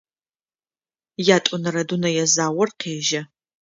[1.35, 3.21] Ятӏонэрэ дунэе заор къежьэ.